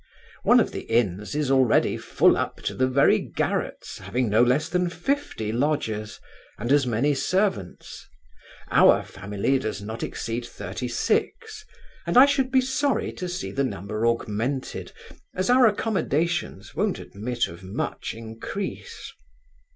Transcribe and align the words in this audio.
One 0.41 0.59
of 0.59 0.71
the 0.71 0.81
inns 0.91 1.35
is 1.35 1.51
already 1.51 1.95
full 1.95 2.35
up 2.35 2.59
to 2.63 2.73
the 2.73 2.87
very 2.87 3.19
garrets, 3.19 3.99
having 3.99 4.29
no 4.29 4.41
less 4.41 4.67
than 4.67 4.89
fifty 4.89 5.51
lodgers, 5.51 6.19
and 6.57 6.71
as 6.71 6.87
many 6.87 7.13
servants. 7.13 8.07
Our 8.71 9.03
family 9.03 9.59
does 9.59 9.79
not 9.79 10.01
exceed 10.01 10.43
thirty 10.43 10.87
six; 10.87 11.65
and 12.07 12.17
I 12.17 12.25
should 12.25 12.49
be 12.51 12.61
sorry 12.61 13.11
to 13.11 13.29
see 13.29 13.51
the 13.51 13.63
number 13.63 14.07
augmented, 14.07 14.91
as 15.35 15.51
our 15.51 15.67
accommodations 15.67 16.73
won't 16.73 16.97
admit 16.97 17.47
of 17.47 17.61
much 17.61 18.15
increase. 18.15 19.13